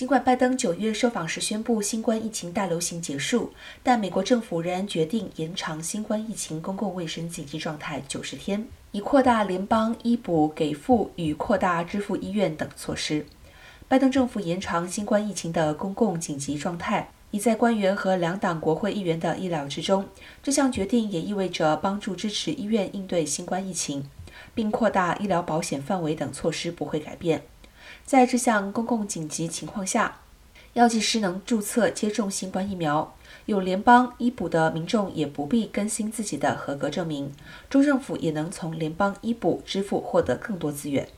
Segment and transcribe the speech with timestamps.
[0.00, 13.26] 尽管拜登九月受访时宣布新冠疫情大流行结束，但美国政府仍然决定延长新冠疫情公共卫生紧急状态九十天，以扩大联邦医补给付与扩大支付医院等措施。
[13.88, 20.06] 拜登政府延长新冠疫情的公共紧急状态，已在官员和两党国会议员的意料之中。
[20.42, 24.06] 这项决定也意味着帮助支持医院应对新冠疫情，
[24.54, 27.42] 并扩大医疗保险范围等措施不会改变。
[28.04, 30.20] 在这项公共紧急情况下，
[30.74, 33.14] 药剂师能注册接种新冠疫苗。
[33.46, 37.32] 有联邦医补的民众也不必更新自己的合格证明。
[37.68, 41.08] 州政府也能从联邦医补支付获得更多资源。